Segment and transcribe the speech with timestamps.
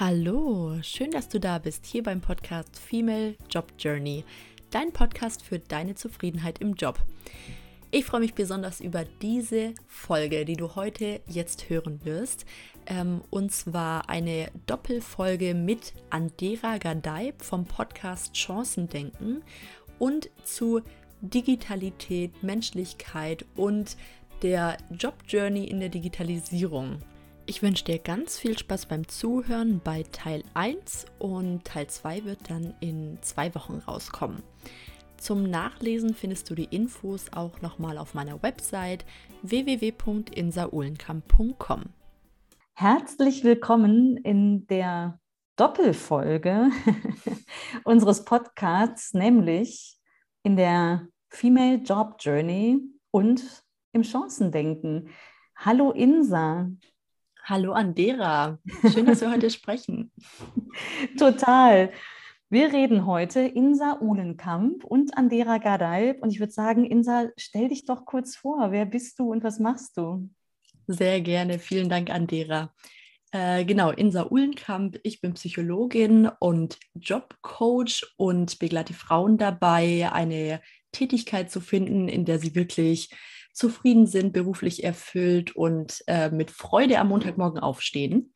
[0.00, 4.24] Hallo, schön, dass du da bist, hier beim Podcast Female Job Journey,
[4.70, 6.98] dein Podcast für deine Zufriedenheit im Job.
[7.90, 12.46] Ich freue mich besonders über diese Folge, die du heute jetzt hören wirst.
[12.86, 19.42] Ähm, und zwar eine Doppelfolge mit Andera Gadeib vom Podcast Chancendenken
[19.98, 20.80] und zu
[21.20, 23.98] Digitalität, Menschlichkeit und
[24.40, 27.02] der Job Journey in der Digitalisierung.
[27.50, 32.48] Ich wünsche dir ganz viel Spaß beim Zuhören bei Teil 1 und Teil 2 wird
[32.48, 34.44] dann in zwei Wochen rauskommen.
[35.16, 39.04] Zum Nachlesen findest du die Infos auch nochmal auf meiner Website
[39.42, 41.82] www.insaulenkamp.com.
[42.74, 45.18] Herzlich willkommen in der
[45.56, 46.70] Doppelfolge
[47.82, 49.98] unseres Podcasts, nämlich
[50.44, 52.78] in der Female Job Journey
[53.10, 55.08] und im Chancendenken.
[55.56, 56.70] Hallo Insa.
[57.50, 58.60] Hallo Andera,
[58.92, 60.12] schön, dass wir heute sprechen.
[61.18, 61.90] Total.
[62.48, 66.22] Wir reden heute Insa Uhlenkamp und Andera Gadeib.
[66.22, 68.70] Und ich würde sagen, Insa, stell dich doch kurz vor.
[68.70, 70.30] Wer bist du und was machst du?
[70.86, 71.58] Sehr gerne.
[71.58, 72.72] Vielen Dank, Andera.
[73.32, 75.00] Äh, genau, Insa Uhlenkamp.
[75.02, 80.60] Ich bin Psychologin und Jobcoach und begleite Frauen dabei, eine
[80.92, 83.10] Tätigkeit zu finden, in der sie wirklich
[83.60, 88.34] zufrieden sind, beruflich erfüllt und äh, mit Freude am Montagmorgen aufstehen.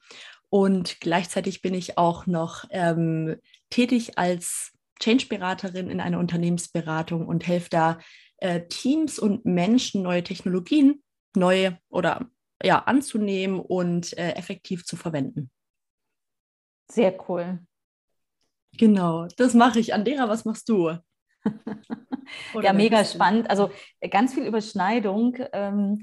[0.50, 3.36] Und gleichzeitig bin ich auch noch ähm,
[3.70, 7.98] tätig als Change-Beraterin in einer Unternehmensberatung und helfe da
[8.36, 11.02] äh, Teams und Menschen, neue Technologien
[11.36, 12.30] neue oder
[12.62, 15.50] ja, anzunehmen und äh, effektiv zu verwenden.
[16.91, 17.61] Sehr cool.
[18.77, 19.95] Genau, das mache ich.
[19.95, 20.97] Andera, was machst du?
[22.62, 23.50] ja, mega spannend.
[23.50, 23.70] Also
[24.11, 25.37] ganz viel Überschneidung.
[25.53, 26.03] Ähm,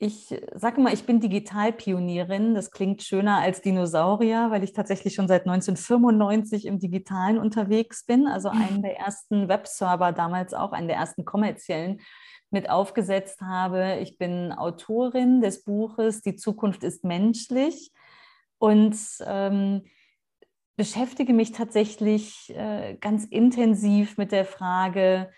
[0.00, 2.54] ich sage mal, ich bin Digitalpionierin.
[2.54, 8.28] Das klingt schöner als Dinosaurier, weil ich tatsächlich schon seit 1995 im Digitalen unterwegs bin.
[8.28, 8.62] Also mhm.
[8.62, 12.00] einen der ersten Webserver damals auch, einen der ersten kommerziellen
[12.50, 13.98] mit aufgesetzt habe.
[14.00, 17.90] Ich bin Autorin des Buches Die Zukunft ist menschlich
[18.58, 18.96] und
[19.26, 19.82] ähm,
[20.78, 25.28] beschäftige mich tatsächlich äh, ganz intensiv mit der Frage,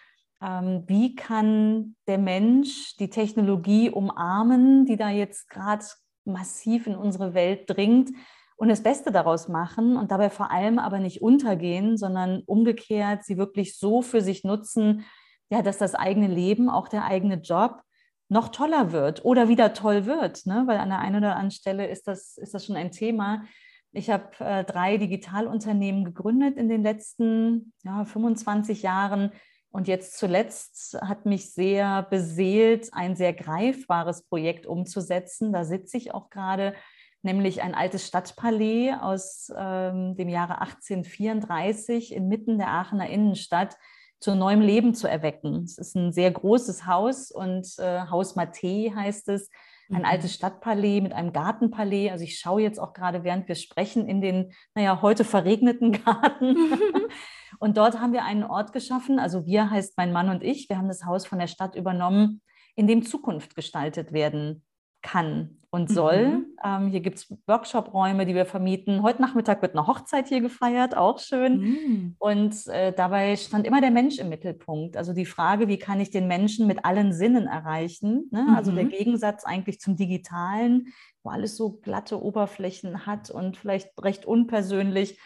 [0.43, 5.87] ähm, wie kann der Mensch die Technologie umarmen, die da jetzt gerade
[6.27, 8.11] massiv in unsere Welt dringt
[8.57, 13.39] und das Beste daraus machen und dabei vor allem aber nicht untergehen, sondern umgekehrt sie
[13.39, 15.07] wirklich so für sich nutzen,
[15.49, 17.81] ja, dass das eigene Leben, auch der eigene Job
[18.29, 20.65] noch toller wird oder wieder toll wird, ne?
[20.67, 23.45] weil an der einen oder anderen Stelle ist das, ist das schon ein Thema,
[23.93, 29.33] ich habe äh, drei Digitalunternehmen gegründet in den letzten ja, 25 Jahren.
[29.73, 35.53] Und jetzt zuletzt hat mich sehr beseelt, ein sehr greifbares Projekt umzusetzen.
[35.53, 36.75] Da sitze ich auch gerade,
[37.23, 43.77] nämlich ein altes Stadtpalais aus ähm, dem Jahre 1834 inmitten der Aachener Innenstadt
[44.19, 45.63] zu neuem Leben zu erwecken.
[45.65, 49.51] Es ist ein sehr großes Haus und äh, Haus Matte heißt es
[49.91, 50.05] ein mhm.
[50.05, 52.11] altes Stadtpalais mit einem Gartenpalais.
[52.11, 56.57] Also ich schaue jetzt auch gerade, während wir sprechen, in den, naja, heute verregneten Garten.
[57.59, 59.19] und dort haben wir einen Ort geschaffen.
[59.19, 60.69] Also wir heißt mein Mann und ich.
[60.69, 62.43] Wir haben das Haus von der Stadt übernommen,
[62.75, 64.65] in dem Zukunft gestaltet werden
[65.03, 66.29] kann und soll.
[66.29, 66.47] Mhm.
[66.65, 69.03] Ähm, hier gibt es Workshop-Räume, die wir vermieten.
[69.03, 71.61] Heute Nachmittag wird eine Hochzeit hier gefeiert, auch schön.
[71.61, 72.17] Mhm.
[72.19, 74.97] Und äh, dabei stand immer der Mensch im Mittelpunkt.
[74.97, 78.29] Also die Frage, wie kann ich den Menschen mit allen Sinnen erreichen?
[78.33, 78.43] Ne?
[78.49, 78.55] Mhm.
[78.55, 78.91] Also der mhm.
[78.91, 80.89] Gegensatz eigentlich zum Digitalen,
[81.23, 85.21] wo alles so glatte Oberflächen hat und vielleicht recht unpersönlich.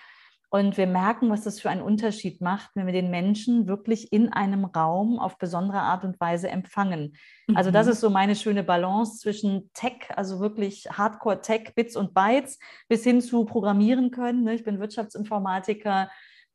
[0.55, 4.33] Und wir merken, was das für einen Unterschied macht, wenn wir den Menschen wirklich in
[4.33, 7.17] einem Raum auf besondere Art und Weise empfangen.
[7.49, 7.57] Mhm.
[7.57, 7.93] Also das mhm.
[7.93, 13.21] ist so meine schöne Balance zwischen Tech, also wirklich Hardcore-Tech, Bits und Bytes, bis hin
[13.21, 14.45] zu Programmieren können.
[14.45, 14.55] Ne?
[14.55, 16.09] Ich bin Wirtschaftsinformatiker,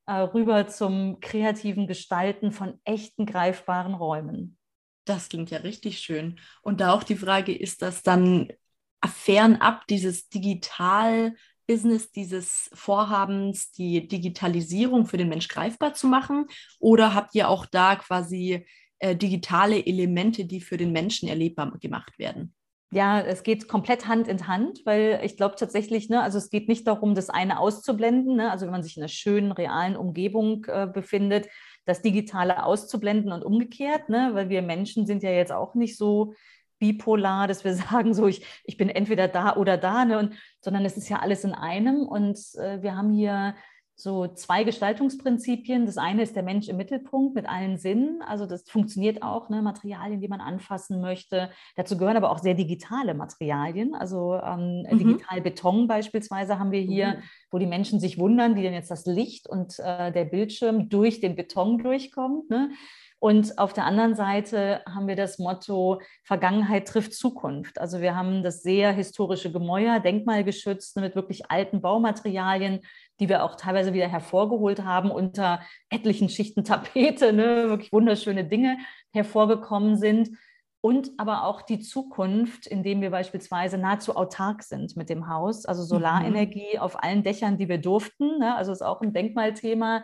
[0.06, 4.58] äh, rüber zum kreativen Gestalten von echten greifbaren Räumen.
[5.04, 6.40] Das klingt ja richtig schön.
[6.62, 8.48] Und da auch die Frage, ist das dann
[9.06, 11.36] fernab dieses digital
[11.70, 16.48] Business dieses Vorhabens, die Digitalisierung für den Mensch greifbar zu machen?
[16.80, 18.66] Oder habt ihr auch da quasi
[18.98, 22.56] äh, digitale Elemente, die für den Menschen erlebbar gemacht werden?
[22.92, 26.68] Ja, es geht komplett Hand in Hand, weil ich glaube tatsächlich, ne, also es geht
[26.68, 30.66] nicht darum, das eine auszublenden, ne, also wenn man sich in einer schönen, realen Umgebung
[30.66, 31.50] äh, befindet,
[31.86, 36.34] das Digitale auszublenden und umgekehrt, ne, weil wir Menschen sind ja jetzt auch nicht so
[36.80, 40.86] bipolar, dass wir sagen, so ich, ich bin entweder da oder da, ne, und, sondern
[40.86, 42.08] es ist ja alles in einem.
[42.08, 43.56] Und äh, wir haben hier
[44.00, 45.86] so zwei Gestaltungsprinzipien.
[45.86, 48.22] Das eine ist der Mensch im Mittelpunkt mit allen Sinnen.
[48.22, 49.62] Also das funktioniert auch, ne?
[49.62, 51.50] Materialien, die man anfassen möchte.
[51.76, 53.94] Dazu gehören aber auch sehr digitale Materialien.
[53.94, 54.98] Also ähm, mhm.
[54.98, 57.24] Digitalbeton beispielsweise haben wir hier, mhm.
[57.52, 61.20] wo die Menschen sich wundern, wie denn jetzt das Licht und äh, der Bildschirm durch
[61.20, 62.50] den Beton durchkommt.
[62.50, 62.72] Ne?
[63.20, 67.80] Und auf der anderen Seite haben wir das Motto, Vergangenheit trifft Zukunft.
[67.80, 72.80] Also wir haben das sehr historische Gemäuer, denkmalgeschützt, mit wirklich alten Baumaterialien,
[73.20, 78.78] die wir auch teilweise wieder hervorgeholt haben, unter etlichen Schichten Tapete, ne, wirklich wunderschöne Dinge
[79.12, 80.30] hervorgekommen sind.
[80.82, 85.84] Und aber auch die Zukunft, indem wir beispielsweise nahezu autark sind mit dem Haus, also
[85.84, 86.80] Solarenergie mhm.
[86.80, 88.40] auf allen Dächern, die wir durften.
[88.40, 90.04] Ne, also ist auch ein Denkmalthema.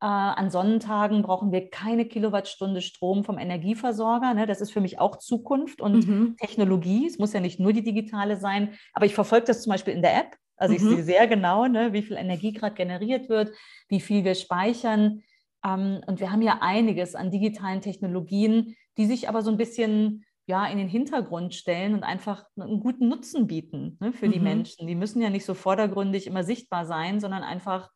[0.00, 4.34] Äh, an Sonnentagen brauchen wir keine Kilowattstunde Strom vom Energieversorger.
[4.34, 4.46] Ne?
[4.46, 6.36] Das ist für mich auch Zukunft und mhm.
[6.36, 7.06] Technologie.
[7.06, 10.02] Es muss ja nicht nur die digitale sein, aber ich verfolge das zum Beispiel in
[10.02, 10.36] der App.
[10.56, 10.96] Also ich mhm.
[10.96, 13.52] sehe sehr genau, ne, wie viel Energie gerade generiert wird,
[13.88, 15.22] wie viel wir speichern.
[15.64, 20.24] Ähm, und wir haben ja einiges an digitalen Technologien, die sich aber so ein bisschen
[20.46, 24.32] ja, in den Hintergrund stellen und einfach einen guten Nutzen bieten ne, für mhm.
[24.32, 24.86] die Menschen.
[24.86, 27.90] Die müssen ja nicht so vordergründig immer sichtbar sein, sondern einfach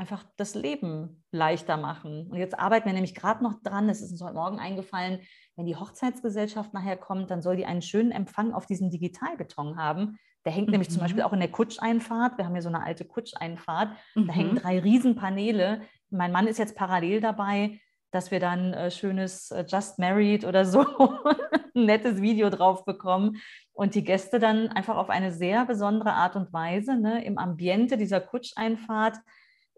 [0.00, 2.26] einfach das Leben leichter machen.
[2.30, 5.20] Und jetzt arbeiten wir nämlich gerade noch dran, es ist uns heute Morgen eingefallen,
[5.56, 10.18] wenn die Hochzeitsgesellschaft nachher kommt, dann soll die einen schönen Empfang auf diesem Digitalbeton haben.
[10.46, 10.72] Der hängt mhm.
[10.72, 11.28] nämlich zum Beispiel mhm.
[11.28, 12.38] auch in der Kutscheinfahrt.
[12.38, 13.90] Wir haben hier so eine alte Kutscheinfahrt.
[14.14, 14.26] Mhm.
[14.26, 14.58] Da hängen mhm.
[14.58, 15.82] drei Riesenpaneele.
[16.08, 17.78] Mein Mann ist jetzt parallel dabei,
[18.10, 20.80] dass wir dann äh, schönes äh, Just Married oder so
[21.74, 23.36] ein nettes Video drauf bekommen
[23.74, 27.98] und die Gäste dann einfach auf eine sehr besondere Art und Weise ne, im Ambiente
[27.98, 29.18] dieser Kutscheinfahrt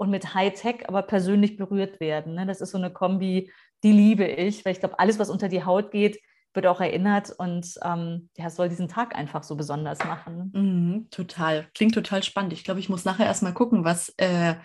[0.03, 2.35] und mit Hightech aber persönlich berührt werden.
[2.35, 2.45] Ne?
[2.45, 3.53] Das ist so eine Kombi,
[3.85, 6.19] die liebe ich, weil ich glaube, alles, was unter die Haut geht,
[6.55, 10.51] wird auch erinnert und ähm, ja, soll diesen Tag einfach so besonders machen.
[10.53, 11.69] Mhm, total.
[11.75, 12.53] Klingt total spannend.
[12.53, 14.57] Ich glaube, ich muss nachher erstmal gucken, was äh,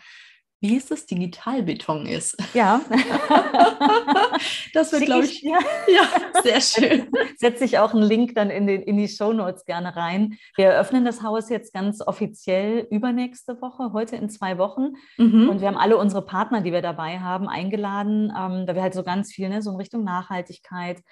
[0.60, 2.36] wie ist das, Digitalbeton ist.
[2.54, 2.82] Ja.
[4.74, 5.60] das wird, glaube ich, ja.
[5.88, 7.12] ja, sehr schön.
[7.38, 10.38] Setze ich auch einen Link dann in, den, in die Shownotes gerne rein.
[10.56, 14.94] Wir eröffnen das Haus jetzt ganz offiziell übernächste Woche, heute in zwei Wochen.
[15.18, 15.48] Mhm.
[15.50, 18.96] Und wir haben alle unsere Partner, die wir dabei haben, eingeladen, ähm, da wir halt
[18.96, 21.04] so ganz viel ne, so in Richtung Nachhaltigkeit,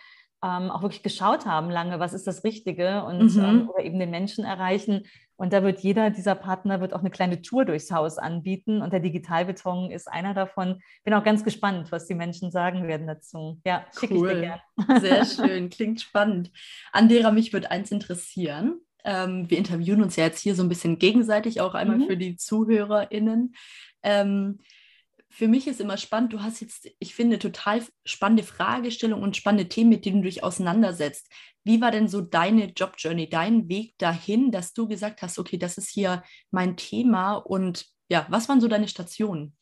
[0.44, 3.44] ähm, auch wirklich geschaut haben lange, was ist das Richtige und mhm.
[3.44, 5.04] ähm, oder eben den Menschen erreichen.
[5.38, 8.94] Und da wird jeder dieser Partner wird auch eine kleine Tour durchs Haus anbieten und
[8.94, 10.82] der Digitalbeton ist einer davon.
[11.04, 13.60] Bin auch ganz gespannt, was die Menschen sagen werden dazu.
[13.66, 14.30] Ja, schicke cool.
[14.30, 15.02] ich dir gerne.
[15.02, 16.52] Sehr schön, klingt spannend.
[16.94, 18.80] Andera, mich würde eins interessieren.
[19.04, 22.08] Ähm, wir interviewen uns ja jetzt hier so ein bisschen gegenseitig, auch einmal mhm.
[22.08, 23.56] für die ZuhörerInnen.
[24.04, 24.60] Ähm,
[25.36, 29.68] für mich ist immer spannend, du hast jetzt, ich finde, total spannende Fragestellungen und spannende
[29.68, 31.30] Themen, mit denen du dich auseinandersetzt.
[31.66, 35.78] Wie war denn so deine Jobjourney, dein Weg dahin, dass du gesagt hast, okay, das
[35.78, 39.58] ist hier mein Thema und ja, was waren so deine Stationen?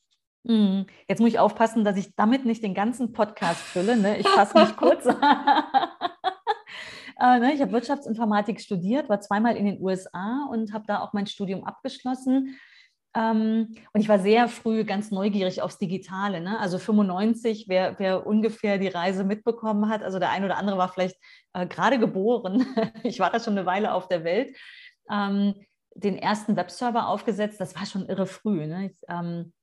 [0.46, 3.98] Hm, jetzt muss ich aufpassen, dass ich damit nicht den ganzen Podcast fülle.
[3.98, 4.20] Ne?
[4.20, 5.06] Ich fasse mich kurz.
[5.08, 5.14] äh,
[7.40, 7.52] ne?
[7.52, 11.64] Ich habe Wirtschaftsinformatik studiert, war zweimal in den USA und habe da auch mein Studium
[11.64, 12.60] abgeschlossen
[13.16, 16.42] und ich war sehr früh ganz neugierig aufs Digitale.
[16.42, 16.60] Ne?
[16.60, 20.90] Also 95, wer, wer, ungefähr die Reise mitbekommen hat, also der eine oder andere war
[20.90, 21.18] vielleicht
[21.54, 22.66] äh, gerade geboren.
[23.04, 24.56] ich war da schon eine Weile auf der Welt.
[25.12, 25.54] Ähm,
[25.96, 28.66] den ersten Webserver aufgesetzt, das war schon irre früh.
[28.66, 28.88] Ne?
[28.88, 29.54] Ich, ähm,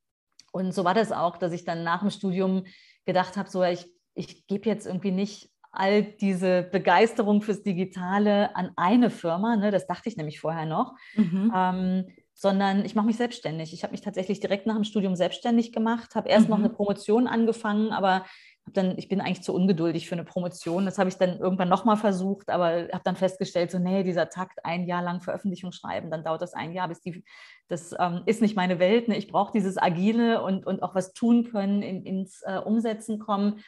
[0.53, 2.65] und so war das auch, dass ich dann nach dem Studium
[3.05, 8.73] gedacht habe, so ich, ich gebe jetzt irgendwie nicht all diese Begeisterung fürs Digitale an
[8.77, 9.71] eine Firma, ne?
[9.71, 11.53] das dachte ich nämlich vorher noch, mhm.
[11.55, 12.07] ähm,
[12.41, 13.75] sondern ich mache mich selbstständig.
[13.75, 16.51] Ich habe mich tatsächlich direkt nach dem Studium selbstständig gemacht, habe erst mhm.
[16.53, 18.25] noch eine Promotion angefangen, aber
[18.73, 20.87] dann, ich bin eigentlich zu ungeduldig für eine Promotion.
[20.87, 24.65] Das habe ich dann irgendwann nochmal versucht, aber habe dann festgestellt, so, nee, dieser Takt,
[24.65, 27.23] ein Jahr lang Veröffentlichung schreiben, dann dauert das ein Jahr, bis die,
[27.69, 29.09] das ähm, ist nicht meine Welt.
[29.09, 29.19] Ne?
[29.19, 33.61] Ich brauche dieses Agile und, und auch was tun können, in, ins äh, Umsetzen kommen.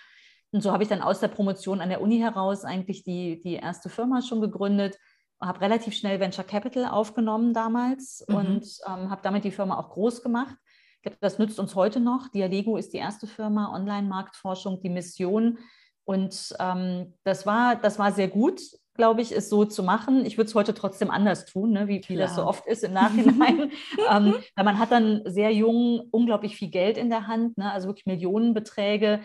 [0.50, 3.56] Und so habe ich dann aus der Promotion an der Uni heraus eigentlich die, die
[3.56, 4.96] erste Firma schon gegründet
[5.42, 8.34] habe relativ schnell Venture Capital aufgenommen damals mhm.
[8.34, 10.56] und ähm, habe damit die Firma auch groß gemacht.
[10.96, 12.28] Ich glaube, das nützt uns heute noch.
[12.28, 15.58] Dialego ist die erste Firma, Online-Marktforschung, die Mission.
[16.04, 18.60] Und ähm, das, war, das war sehr gut,
[18.94, 20.24] glaube ich, es so zu machen.
[20.24, 22.92] Ich würde es heute trotzdem anders tun, ne, wie, wie das so oft ist im
[22.92, 23.72] Nachhinein.
[24.10, 27.88] ähm, weil man hat dann sehr jung unglaublich viel Geld in der Hand, ne, also
[27.88, 29.20] wirklich Millionenbeträge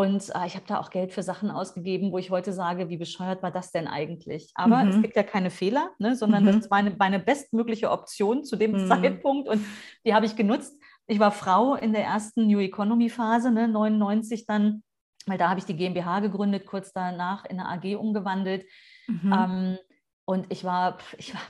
[0.00, 2.96] und äh, ich habe da auch Geld für Sachen ausgegeben, wo ich heute sage, wie
[2.96, 4.50] bescheuert war das denn eigentlich?
[4.54, 4.88] Aber mhm.
[4.88, 6.58] es gibt ja keine Fehler, ne, sondern mhm.
[6.58, 8.86] das war eine, meine bestmögliche Option zu dem mhm.
[8.86, 9.62] Zeitpunkt und
[10.06, 10.74] die habe ich genutzt.
[11.06, 14.82] Ich war Frau in der ersten New Economy Phase, ne, 99 dann,
[15.26, 18.64] weil da habe ich die GmbH gegründet, kurz danach in eine AG umgewandelt.
[19.06, 19.34] Mhm.
[19.38, 19.78] Ähm,
[20.24, 21.42] und ich war, ich war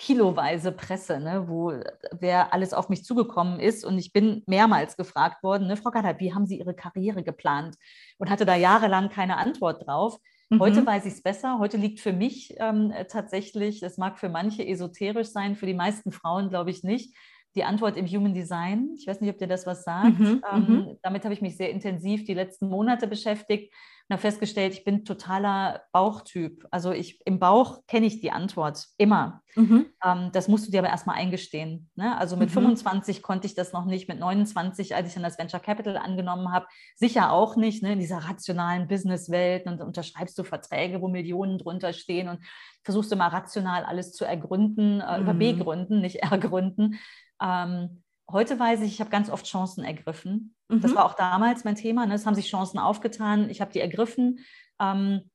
[0.00, 1.74] kiloweise Presse, ne, wo
[2.18, 3.84] wer alles auf mich zugekommen ist.
[3.84, 7.76] Und ich bin mehrmals gefragt worden, ne, Frau Gatter, wie haben Sie Ihre Karriere geplant?
[8.16, 10.16] Und hatte da jahrelang keine Antwort drauf.
[10.48, 10.58] Mhm.
[10.58, 11.58] Heute weiß ich es besser.
[11.58, 16.12] Heute liegt für mich ähm, tatsächlich, es mag für manche esoterisch sein, für die meisten
[16.12, 17.14] Frauen glaube ich nicht,
[17.54, 18.90] die Antwort im Human Design.
[18.96, 20.18] Ich weiß nicht, ob dir das was sagt.
[20.18, 20.98] Mhm, ähm, mhm.
[21.02, 23.74] damit habe ich mich sehr intensiv die letzten Monate beschäftigt
[24.08, 26.66] und habe festgestellt, ich bin totaler Bauchtyp.
[26.70, 29.42] Also ich im Bauch kenne ich die Antwort immer.
[29.54, 29.86] Mhm.
[30.04, 31.90] Ähm, das musst du dir aber erstmal eingestehen.
[31.96, 32.16] Ne?
[32.18, 33.22] Also mit 25 mhm.
[33.22, 36.66] konnte ich das noch nicht, mit 29, als ich dann das Venture Capital angenommen habe,
[36.96, 37.92] sicher auch nicht, ne?
[37.92, 42.40] in dieser rationalen Businesswelt und unterschreibst du Verträge, wo Millionen drunter stehen und
[42.84, 45.60] versuchst du mal rational alles zu ergründen, äh, über B mhm.
[45.60, 46.98] gründen, nicht ergründen.
[47.40, 50.54] Ähm, heute weiß ich, ich habe ganz oft Chancen ergriffen.
[50.68, 50.80] Mhm.
[50.80, 52.06] Das war auch damals mein Thema.
[52.06, 52.14] Ne?
[52.14, 53.50] Es haben sich Chancen aufgetan.
[53.50, 54.40] Ich habe die ergriffen.
[54.80, 55.30] Ähm,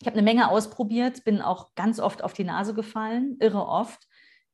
[0.00, 4.06] ich habe eine Menge ausprobiert, bin auch ganz oft auf die Nase gefallen, irre oft.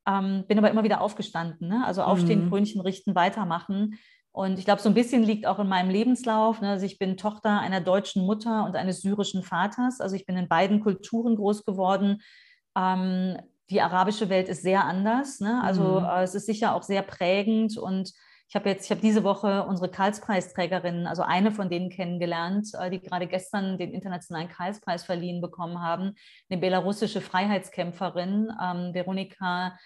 [0.08, 1.68] Ähm, bin aber immer wieder aufgestanden.
[1.68, 1.84] Ne?
[1.84, 2.50] Also aufstehen, mhm.
[2.50, 3.98] Krönchen richten, weitermachen.
[4.32, 6.60] Und ich glaube, so ein bisschen liegt auch in meinem Lebenslauf.
[6.60, 6.70] Ne?
[6.70, 10.00] Also ich bin Tochter einer deutschen Mutter und eines syrischen Vaters.
[10.00, 12.20] Also ich bin in beiden Kulturen groß geworden.
[12.76, 13.38] Ähm,
[13.70, 15.40] die arabische Welt ist sehr anders.
[15.40, 15.60] Ne?
[15.62, 16.06] Also mhm.
[16.06, 18.12] äh, es ist sicher auch sehr prägend und
[18.48, 22.90] ich habe jetzt, ich habe diese Woche unsere Karlspreisträgerinnen, also eine von denen kennengelernt, äh,
[22.90, 26.14] die gerade gestern den internationalen Karlspreis verliehen bekommen haben,
[26.48, 29.76] eine belarussische Freiheitskämpferin, ähm, Veronika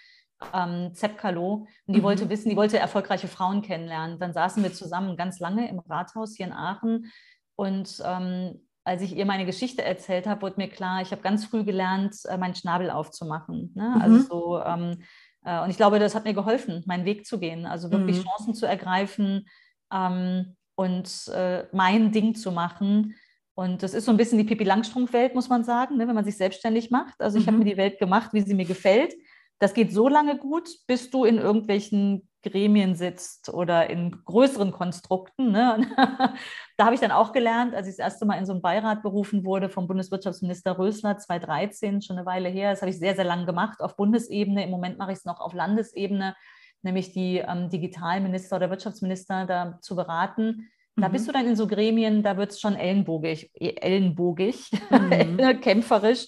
[0.52, 1.66] ähm, Zepkalo.
[1.87, 2.04] Und die mhm.
[2.04, 4.18] wollte wissen, die wollte erfolgreiche Frauen kennenlernen.
[4.18, 7.10] Dann saßen wir zusammen ganz lange im Rathaus hier in Aachen
[7.56, 8.60] und ähm,
[8.90, 12.16] als ich ihr meine Geschichte erzählt habe, wurde mir klar, ich habe ganz früh gelernt,
[12.25, 13.70] äh, meinen Schnabel aufzumachen.
[13.76, 13.97] Ne?
[14.00, 14.16] Also mhm.
[14.16, 15.02] Also so, ähm,
[15.44, 18.25] äh, und ich glaube, das hat mir geholfen, meinen Weg zu gehen, also wirklich mhm.
[18.25, 19.47] Chancen zu ergreifen
[19.92, 23.14] ähm, und äh, mein Ding zu machen.
[23.54, 26.09] Und das ist so ein bisschen die Pippi Langstrumpf-Welt, muss man sagen, ne?
[26.09, 27.20] wenn man sich selbstständig macht.
[27.20, 27.50] Also ich mhm.
[27.50, 29.14] habe mir die Welt gemacht, wie sie mir gefällt.
[29.60, 35.52] Das geht so lange gut, bis du in irgendwelchen Gremien sitzt oder in größeren Konstrukten.
[35.52, 35.86] Ne?
[36.76, 39.02] da habe ich dann auch gelernt, als ich das erste Mal in so einen Beirat
[39.02, 42.70] berufen wurde vom Bundeswirtschaftsminister Rösler 2013, schon eine Weile her.
[42.70, 44.64] Das habe ich sehr, sehr lang gemacht auf Bundesebene.
[44.64, 46.34] Im Moment mache ich es noch auf Landesebene,
[46.80, 50.70] nämlich die ähm, Digitalminister oder Wirtschaftsminister da zu beraten.
[50.96, 51.12] Da mhm.
[51.12, 55.36] bist du dann in so Gremien, da wird es schon ellenbogig, ellenbogig, mhm.
[55.60, 56.26] kämpferisch.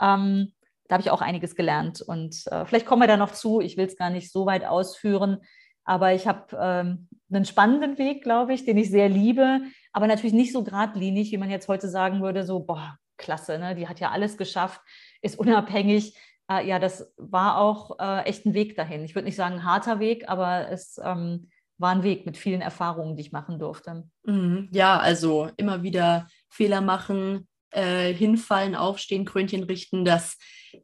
[0.00, 0.52] Ähm,
[0.88, 2.00] da habe ich auch einiges gelernt.
[2.00, 3.60] Und äh, vielleicht kommen wir da noch zu.
[3.60, 5.38] Ich will es gar nicht so weit ausführen.
[5.84, 9.60] Aber ich habe ähm, einen spannenden Weg, glaube ich, den ich sehr liebe,
[9.92, 13.74] aber natürlich nicht so geradlinig, wie man jetzt heute sagen würde, so, boah, klasse, ne?
[13.74, 14.80] die hat ja alles geschafft,
[15.22, 16.14] ist unabhängig.
[16.50, 19.02] Äh, ja, das war auch äh, echt ein Weg dahin.
[19.04, 22.60] Ich würde nicht sagen ein harter Weg, aber es ähm, war ein Weg mit vielen
[22.60, 24.04] Erfahrungen, die ich machen durfte.
[24.24, 24.68] Mhm.
[24.72, 30.38] Ja, also immer wieder Fehler machen, äh, hinfallen, aufstehen, Krönchen richten, das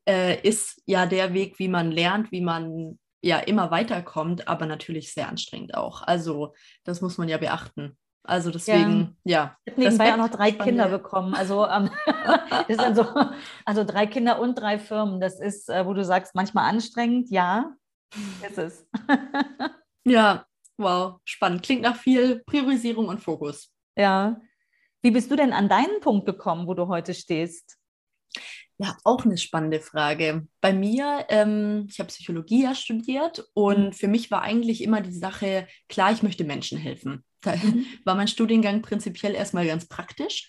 [0.08, 5.12] äh, ist ja der Weg, wie man lernt, wie man ja immer weiterkommt, aber natürlich
[5.12, 6.02] sehr anstrengend auch.
[6.02, 7.96] Also das muss man ja beachten.
[8.26, 9.38] Also deswegen, ja.
[9.38, 10.52] ja ich habe nebenbei auch noch drei.
[10.52, 11.34] Kinder bekommen.
[11.34, 11.90] Also, ähm,
[12.68, 13.06] das sind so,
[13.66, 15.20] also drei Kinder und drei Firmen.
[15.20, 17.30] Das ist, äh, wo du sagst, manchmal anstrengend.
[17.30, 17.74] Ja,
[18.46, 18.86] ist es.
[20.04, 20.46] ja,
[20.78, 21.62] wow, spannend.
[21.62, 23.70] Klingt nach viel Priorisierung und Fokus.
[23.96, 24.40] Ja.
[25.04, 27.76] Wie bist du denn an deinen Punkt gekommen, wo du heute stehst?
[28.78, 30.48] Ja, auch eine spannende Frage.
[30.62, 33.92] Bei mir, ähm, ich habe Psychologie ja studiert und mhm.
[33.92, 37.22] für mich war eigentlich immer die Sache, klar, ich möchte Menschen helfen.
[37.42, 37.84] Da mhm.
[38.06, 40.48] war mein Studiengang prinzipiell erstmal ganz praktisch.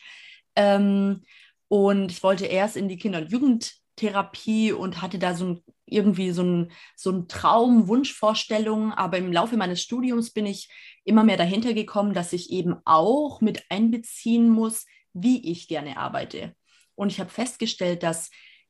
[0.56, 1.24] Ähm,
[1.68, 6.32] und ich wollte erst in die Kinder- und Jugendtherapie und hatte da so ein, irgendwie
[6.32, 8.94] so ein, so ein Traum, Wunschvorstellung.
[8.94, 10.70] Aber im Laufe meines Studiums bin ich
[11.06, 16.54] immer mehr dahinter gekommen, dass ich eben auch mit einbeziehen muss, wie ich gerne arbeite.
[16.96, 18.30] Und ich habe festgestellt, dass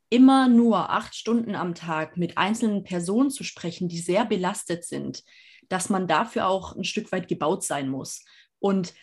[0.09, 5.23] immer nur acht Stunden am Tag mit einzelnen Personen zu sprechen, die sehr belastet sind,
[5.69, 8.23] dass man dafür auch ein Stück weit gebaut sein muss.
[8.59, 8.93] Und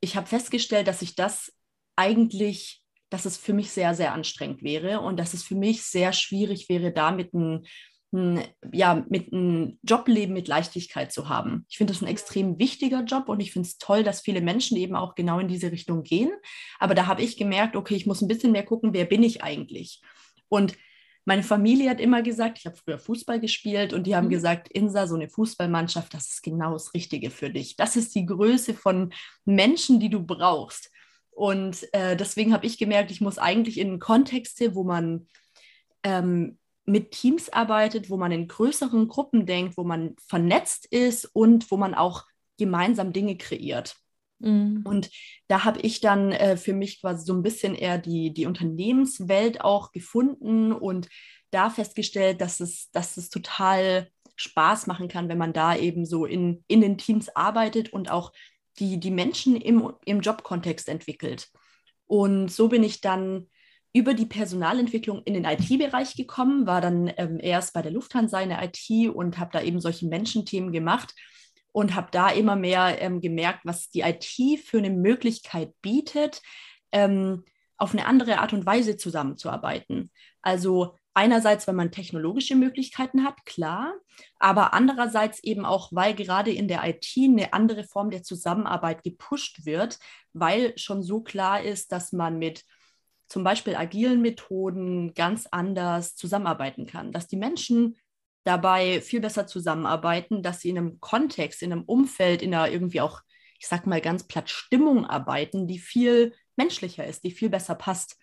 [0.00, 1.52] ich habe festgestellt, dass ich das
[1.96, 6.12] eigentlich, dass es für mich sehr, sehr anstrengend wäre und dass es für mich sehr
[6.12, 7.66] schwierig wäre, damit ein
[8.10, 11.66] ja, mit einem Jobleben mit Leichtigkeit zu haben.
[11.68, 14.78] Ich finde das ein extrem wichtiger Job und ich finde es toll, dass viele Menschen
[14.78, 16.30] eben auch genau in diese Richtung gehen.
[16.78, 19.42] Aber da habe ich gemerkt, okay, ich muss ein bisschen mehr gucken, wer bin ich
[19.42, 20.00] eigentlich?
[20.48, 20.74] Und
[21.26, 24.32] meine Familie hat immer gesagt, ich habe früher Fußball gespielt und die haben mhm.
[24.32, 27.76] gesagt, Insa, so eine Fußballmannschaft, das ist genau das Richtige für dich.
[27.76, 29.12] Das ist die Größe von
[29.44, 30.90] Menschen, die du brauchst.
[31.30, 35.26] Und äh, deswegen habe ich gemerkt, ich muss eigentlich in Kontexte, wo man
[36.02, 41.70] ähm, mit Teams arbeitet, wo man in größeren Gruppen denkt, wo man vernetzt ist und
[41.70, 42.24] wo man auch
[42.56, 43.96] gemeinsam Dinge kreiert.
[44.38, 44.82] Mhm.
[44.84, 45.10] Und
[45.48, 49.60] da habe ich dann äh, für mich quasi so ein bisschen eher die, die Unternehmenswelt
[49.60, 51.08] auch gefunden und
[51.50, 56.24] da festgestellt, dass es, dass es total Spaß machen kann, wenn man da eben so
[56.24, 58.32] in, in den Teams arbeitet und auch
[58.78, 61.50] die, die Menschen im, im Jobkontext entwickelt.
[62.06, 63.48] Und so bin ich dann
[63.92, 68.50] über die Personalentwicklung in den IT-Bereich gekommen, war dann ähm, erst bei der Lufthansa in
[68.50, 71.14] der IT und habe da eben solche Menschenthemen gemacht
[71.72, 76.42] und habe da immer mehr ähm, gemerkt, was die IT für eine Möglichkeit bietet,
[76.92, 77.44] ähm,
[77.76, 80.10] auf eine andere Art und Weise zusammenzuarbeiten.
[80.42, 83.94] Also einerseits, weil man technologische Möglichkeiten hat, klar,
[84.38, 89.64] aber andererseits eben auch, weil gerade in der IT eine andere Form der Zusammenarbeit gepusht
[89.64, 89.98] wird,
[90.32, 92.64] weil schon so klar ist, dass man mit
[93.28, 97.96] zum Beispiel agilen Methoden ganz anders zusammenarbeiten kann, dass die Menschen
[98.44, 103.02] dabei viel besser zusammenarbeiten, dass sie in einem Kontext, in einem Umfeld, in einer irgendwie
[103.02, 103.20] auch,
[103.58, 108.16] ich sag mal ganz platt, Stimmung arbeiten, die viel menschlicher ist, die viel besser passt.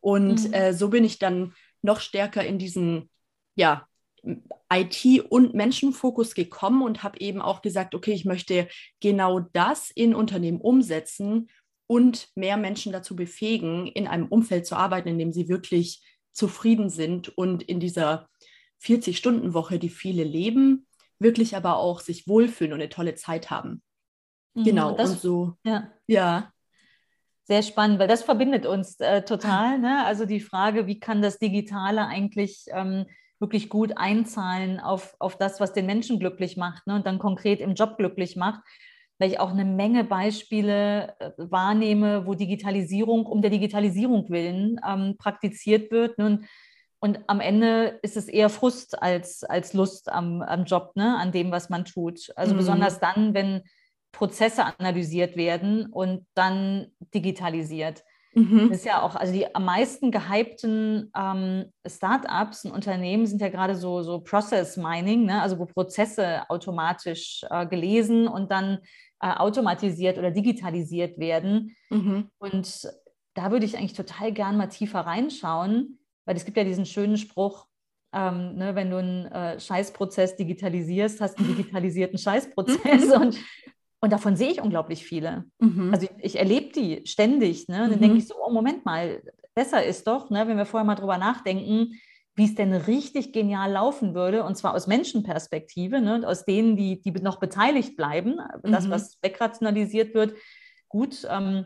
[0.00, 0.54] Und mhm.
[0.54, 3.10] äh, so bin ich dann noch stärker in diesen,
[3.56, 3.88] ja,
[4.72, 8.68] IT- und Menschenfokus gekommen und habe eben auch gesagt, okay, ich möchte
[9.00, 11.50] genau das in Unternehmen umsetzen
[11.86, 16.90] und mehr Menschen dazu befähigen, in einem Umfeld zu arbeiten, in dem sie wirklich zufrieden
[16.90, 18.28] sind und in dieser
[18.82, 20.86] 40-Stunden-Woche, die viele leben,
[21.18, 23.82] wirklich aber auch sich wohlfühlen und eine tolle Zeit haben.
[24.54, 25.52] Mhm, genau, das, und so.
[25.64, 25.90] Ja.
[26.06, 26.52] ja.
[27.44, 29.78] Sehr spannend, weil das verbindet uns äh, total.
[29.78, 30.04] Ne?
[30.04, 33.06] Also die Frage, wie kann das Digitale eigentlich ähm,
[33.38, 36.94] wirklich gut einzahlen auf, auf das, was den Menschen glücklich macht ne?
[36.94, 38.60] und dann konkret im Job glücklich macht
[39.18, 45.16] weil ich auch eine Menge Beispiele äh, wahrnehme, wo Digitalisierung um der Digitalisierung willen ähm,
[45.18, 46.18] praktiziert wird.
[46.18, 46.26] Ne?
[46.26, 46.46] Und,
[47.00, 51.16] und, am Ende ist es eher Frust als, als Lust am, am Job, ne?
[51.18, 52.32] an dem, was man tut.
[52.36, 52.58] Also mhm.
[52.58, 53.62] besonders dann, wenn
[54.12, 58.04] Prozesse analysiert werden und dann digitalisiert.
[58.34, 58.68] Mhm.
[58.68, 63.48] Das ist ja auch, also die am meisten gehypten ähm, Startups und Unternehmen sind ja
[63.48, 65.40] gerade so, so Process Mining, ne?
[65.40, 68.78] also wo Prozesse automatisch äh, gelesen und dann
[69.20, 71.76] äh, automatisiert oder digitalisiert werden.
[71.90, 72.28] Mhm.
[72.38, 72.88] Und
[73.34, 77.16] da würde ich eigentlich total gern mal tiefer reinschauen, weil es gibt ja diesen schönen
[77.16, 77.66] Spruch,
[78.12, 83.12] ähm, ne, wenn du einen äh, Scheißprozess digitalisierst, hast du einen digitalisierten Scheißprozess.
[83.16, 83.38] und,
[84.04, 85.46] und davon sehe ich unglaublich viele.
[85.60, 85.90] Mhm.
[85.92, 87.68] Also ich, ich erlebe die ständig.
[87.68, 87.84] Ne?
[87.84, 88.02] Und dann mhm.
[88.02, 89.22] denke ich so, oh, Moment mal,
[89.54, 91.94] besser ist doch, ne, wenn wir vorher mal drüber nachdenken,
[92.36, 97.00] wie es denn richtig genial laufen würde, und zwar aus Menschenperspektive, ne, aus denen, die,
[97.00, 98.72] die noch beteiligt bleiben, mhm.
[98.72, 100.34] das, was wegrationalisiert wird,
[100.88, 101.64] gut, ähm,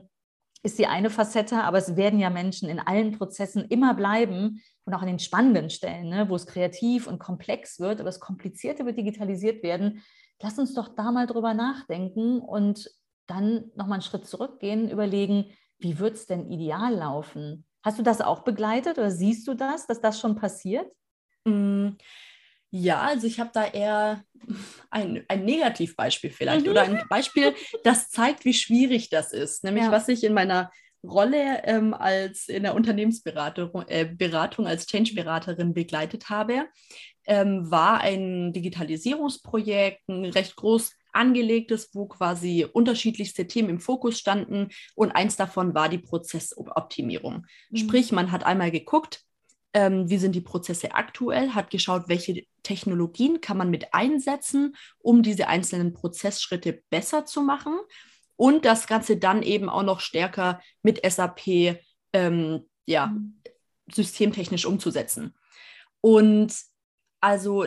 [0.63, 4.95] ist die eine Facette, aber es werden ja Menschen in allen Prozessen immer bleiben und
[4.95, 8.87] auch an den spannenden Stellen, ne, wo es kreativ und komplex wird, aber das Komplizierte
[8.87, 10.03] wird digitalisiert werden.
[10.41, 12.91] Lass uns doch da mal drüber nachdenken und
[13.27, 17.65] dann nochmal einen Schritt zurückgehen, überlegen, wie wird es denn ideal laufen?
[17.83, 20.91] Hast du das auch begleitet oder siehst du das, dass das schon passiert?
[21.45, 21.91] Mm,
[22.71, 24.25] ja, also ich habe da eher
[24.91, 26.73] ein, ein Negativbeispiel vielleicht mhm.
[26.73, 29.65] oder ein Beispiel, das zeigt, wie schwierig das ist.
[29.65, 29.93] Nämlich, ja.
[29.93, 30.71] was ich in meiner
[31.05, 36.67] Rolle ähm, als in der Unternehmensberatung äh, Beratung als Change-Beraterin begleitet habe,
[37.27, 44.69] ähm, war ein Digitalisierungsprojekt, ein recht groß angelegtes, wo quasi unterschiedlichste Themen im Fokus standen
[44.95, 47.47] und eins davon war die Prozessoptimierung.
[47.71, 47.77] Mhm.
[47.77, 49.23] Sprich, man hat einmal geguckt,
[49.75, 55.23] ähm, wie sind die Prozesse aktuell, hat geschaut, welche Technologien kann man mit einsetzen, um
[55.23, 57.79] diese einzelnen Prozessschritte besser zu machen
[58.39, 61.81] und das Ganze dann eben auch noch stärker mit SAP
[62.13, 63.43] ähm, ja, mhm.
[63.93, 65.35] systemtechnisch umzusetzen.
[66.01, 66.55] Und
[67.21, 67.67] also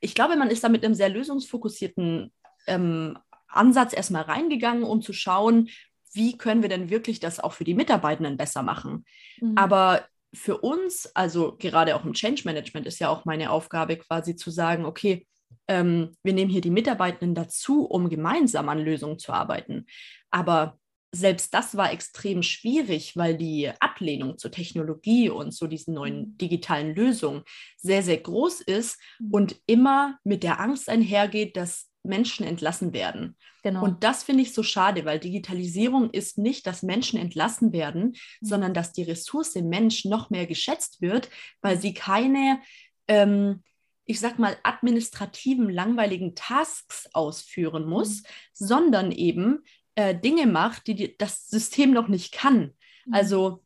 [0.00, 2.32] ich glaube, man ist da mit einem sehr lösungsfokussierten
[2.68, 5.68] ähm, Ansatz erstmal reingegangen, um zu schauen,
[6.12, 9.04] wie können wir denn wirklich das auch für die Mitarbeitenden besser machen.
[9.40, 9.54] Mhm.
[9.56, 14.36] Aber für uns, also gerade auch im Change Management, ist ja auch meine Aufgabe quasi
[14.36, 15.26] zu sagen, okay,
[15.68, 19.86] ähm, wir nehmen hier die Mitarbeitenden dazu, um gemeinsam an Lösungen zu arbeiten.
[20.30, 20.78] Aber
[21.12, 26.38] selbst das war extrem schwierig, weil die Ablehnung zur Technologie und zu diesen neuen mhm.
[26.38, 27.42] digitalen Lösungen
[27.76, 29.30] sehr, sehr groß ist mhm.
[29.30, 33.36] und immer mit der Angst einhergeht, dass Menschen entlassen werden.
[33.62, 33.84] Genau.
[33.84, 38.46] Und das finde ich so schade, weil Digitalisierung ist nicht, dass Menschen entlassen werden, mhm.
[38.46, 41.30] sondern dass die Ressource Mensch noch mehr geschätzt wird,
[41.62, 42.60] weil sie keine,
[43.08, 43.62] ähm,
[44.08, 48.26] ich sag mal, administrativen, langweiligen Tasks ausführen muss, mhm.
[48.54, 49.64] sondern eben
[49.96, 52.72] äh, Dinge macht, die, die, das System noch nicht kann.
[53.04, 53.14] Mhm.
[53.14, 53.62] Also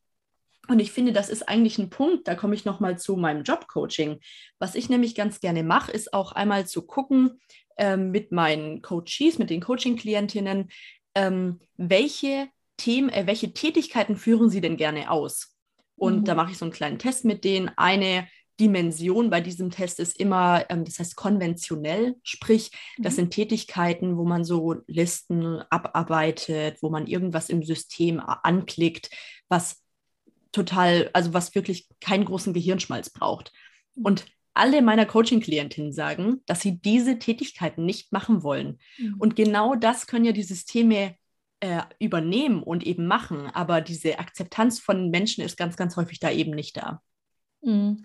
[0.68, 4.20] und ich finde, das ist eigentlich ein Punkt, da komme ich nochmal zu meinem Jobcoaching.
[4.58, 7.40] Was ich nämlich ganz gerne mache, ist auch einmal zu gucken,
[7.76, 10.70] ähm, mit meinen Coaches, mit den Coaching-Klientinnen,
[11.14, 15.56] ähm, welche Themen, äh, welche Tätigkeiten führen Sie denn gerne aus?
[15.96, 16.24] Und mhm.
[16.24, 17.70] da mache ich so einen kleinen Test mit denen.
[17.76, 18.26] Eine
[18.62, 23.16] Dimension bei diesem Test ist immer, ähm, das heißt konventionell, sprich, das mhm.
[23.16, 29.10] sind Tätigkeiten, wo man so Listen abarbeitet, wo man irgendwas im System anklickt,
[29.48, 29.82] was
[30.52, 33.52] total, also was wirklich keinen großen Gehirnschmalz braucht.
[33.96, 34.04] Mhm.
[34.04, 38.78] Und alle meiner Coaching-Klientinnen sagen, dass sie diese Tätigkeiten nicht machen wollen.
[38.96, 39.16] Mhm.
[39.18, 41.16] Und genau das können ja die Systeme
[41.58, 43.48] äh, übernehmen und eben machen.
[43.48, 47.02] Aber diese Akzeptanz von Menschen ist ganz, ganz häufig da eben nicht da.
[47.62, 48.02] Mhm.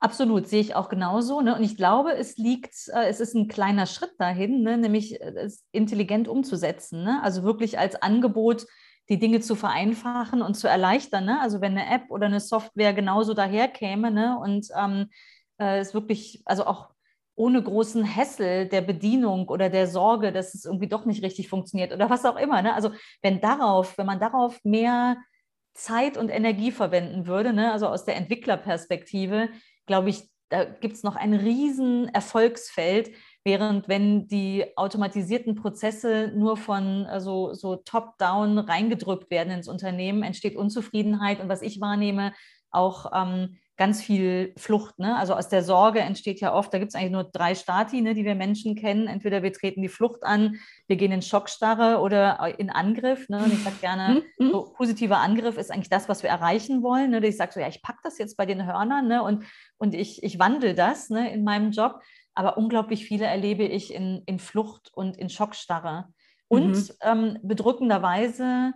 [0.00, 1.40] Absolut, sehe ich auch genauso.
[1.40, 1.56] Ne?
[1.56, 4.78] Und ich glaube, es liegt, äh, es ist ein kleiner Schritt dahin, ne?
[4.78, 7.02] nämlich äh, es intelligent umzusetzen.
[7.02, 7.20] Ne?
[7.22, 8.66] Also wirklich als Angebot
[9.08, 11.24] die Dinge zu vereinfachen und zu erleichtern.
[11.24, 11.40] Ne?
[11.40, 14.38] Also wenn eine App oder eine Software genauso daherkäme ne?
[14.38, 15.08] und ähm,
[15.58, 16.90] äh, es wirklich, also auch
[17.34, 21.92] ohne großen Hessel der Bedienung oder der Sorge, dass es irgendwie doch nicht richtig funktioniert
[21.92, 22.62] oder was auch immer.
[22.62, 22.74] Ne?
[22.74, 22.90] Also
[23.22, 25.16] wenn darauf, wenn man darauf mehr
[25.74, 29.48] Zeit und Energie verwenden würde, also aus der Entwicklerperspektive,
[29.88, 33.10] glaube ich, da gibt es noch ein riesen Erfolgsfeld,
[33.44, 40.56] während wenn die automatisierten Prozesse nur von also, so top-down reingedrückt werden ins Unternehmen, entsteht
[40.56, 41.40] Unzufriedenheit.
[41.40, 42.32] Und was ich wahrnehme,
[42.70, 44.98] auch ähm, ganz viel Flucht.
[44.98, 45.16] Ne?
[45.16, 48.12] Also aus der Sorge entsteht ja oft, da gibt es eigentlich nur drei Stati, ne,
[48.12, 49.06] die wir Menschen kennen.
[49.06, 50.56] Entweder wir treten die Flucht an,
[50.88, 53.28] wir gehen in Schockstarre oder in Angriff.
[53.28, 53.38] Ne?
[53.38, 54.50] Und ich sage gerne, mhm.
[54.50, 57.12] so positiver Angriff ist eigentlich das, was wir erreichen wollen.
[57.12, 57.24] Ne?
[57.24, 59.22] Ich sage so, ja, ich packe das jetzt bei den Hörnern ne?
[59.22, 59.44] und,
[59.78, 62.00] und ich, ich wandle das ne, in meinem Job.
[62.34, 66.08] Aber unglaublich viele erlebe ich in, in Flucht und in Schockstarre.
[66.48, 66.88] Und mhm.
[67.02, 68.72] ähm, bedrückenderweise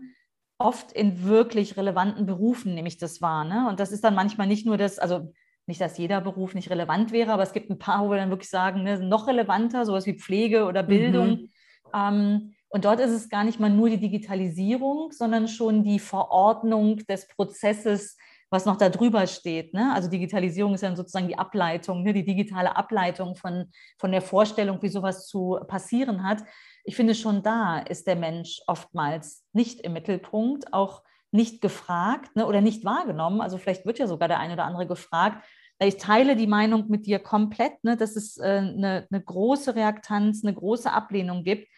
[0.65, 3.45] oft in wirklich relevanten Berufen nehme ich das wahr.
[3.45, 3.69] Ne?
[3.69, 5.33] Und das ist dann manchmal nicht nur das, also
[5.67, 8.31] nicht, dass jeder Beruf nicht relevant wäre, aber es gibt ein paar, wo wir dann
[8.31, 11.29] wirklich sagen, ne, noch relevanter, sowas wie Pflege oder Bildung.
[11.31, 11.49] Mhm.
[11.95, 16.97] Ähm, und dort ist es gar nicht mal nur die Digitalisierung, sondern schon die Verordnung
[17.07, 18.17] des Prozesses,
[18.51, 19.73] was noch da drüber steht.
[19.73, 19.93] Ne?
[19.95, 22.13] Also Digitalisierung ist dann sozusagen die Ableitung, ne?
[22.13, 23.67] die digitale Ableitung von,
[23.99, 26.45] von der Vorstellung, wie sowas zu passieren hat
[26.85, 32.47] ich finde, schon da ist der Mensch oftmals nicht im Mittelpunkt, auch nicht gefragt ne,
[32.47, 33.41] oder nicht wahrgenommen.
[33.41, 35.45] Also vielleicht wird ja sogar der eine oder andere gefragt.
[35.81, 40.45] Ich teile die Meinung mit dir komplett, ne, dass es äh, eine, eine große Reaktanz,
[40.45, 41.69] eine große Ablehnung gibt,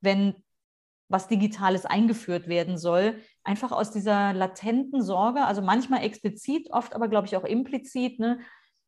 [0.00, 0.34] wenn
[1.08, 7.08] was Digitales eingeführt werden soll, einfach aus dieser latenten Sorge, also manchmal explizit, oft aber,
[7.08, 8.40] glaube ich, auch implizit, ne,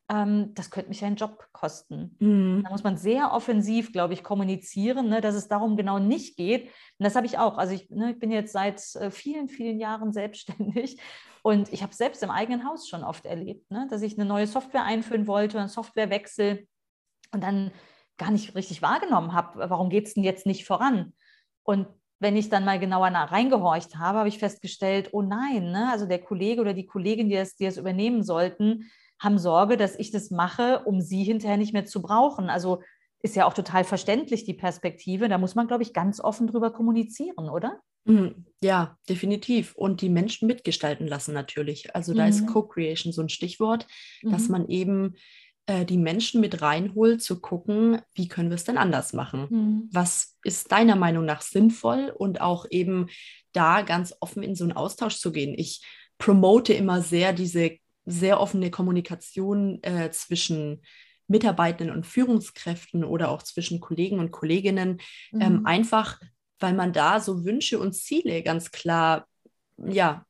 [0.09, 2.17] ähm, das könnte mich einen Job kosten.
[2.21, 2.63] Mhm.
[2.65, 6.67] Da muss man sehr offensiv, glaube ich, kommunizieren, ne, dass es darum genau nicht geht.
[6.99, 7.59] Und das habe ich auch.
[7.59, 11.01] Also ich, ne, ich bin jetzt seit äh, vielen, vielen Jahren selbstständig
[11.43, 14.47] und ich habe selbst im eigenen Haus schon oft erlebt, ne, dass ich eine neue
[14.47, 16.67] Software einführen wollte, einen Softwarewechsel
[17.33, 17.73] und dann
[18.17, 21.13] gar nicht richtig wahrgenommen habe, warum geht es denn jetzt nicht voran?
[21.65, 21.89] Und
[22.19, 26.07] wenn ich dann mal genauer nach reingehorcht habe, habe ich festgestellt, oh nein, ne, also
[26.07, 30.11] der Kollege oder die Kollegin, die es, die es übernehmen sollten, haben Sorge, dass ich
[30.11, 32.51] das mache, um sie hinterher nicht mehr zu brauchen.
[32.51, 32.83] Also
[33.23, 35.29] ist ja auch total verständlich, die Perspektive.
[35.29, 37.81] Da muss man, glaube ich, ganz offen drüber kommunizieren, oder?
[38.05, 38.47] Mhm.
[38.63, 39.75] Ja, definitiv.
[39.75, 41.95] Und die Menschen mitgestalten lassen natürlich.
[41.95, 42.29] Also da mhm.
[42.29, 43.87] ist Co-Creation so ein Stichwort,
[44.23, 44.31] mhm.
[44.31, 45.15] dass man eben
[45.67, 49.47] äh, die Menschen mit reinholt, zu gucken, wie können wir es denn anders machen?
[49.51, 49.89] Mhm.
[49.93, 53.09] Was ist deiner Meinung nach sinnvoll und auch eben
[53.57, 55.55] da ganz offen in so einen Austausch zu gehen.
[55.57, 55.83] Ich
[56.19, 60.83] promote immer sehr diese sehr offene Kommunikation äh, zwischen
[61.29, 65.01] Mitarbeitenden und Führungskräften oder auch zwischen Kollegen und Kolleginnen,
[65.33, 65.43] ähm, mhm.
[65.43, 66.19] ähm, einfach
[66.59, 69.27] weil man da so Wünsche und Ziele ganz klar
[69.77, 70.25] ja,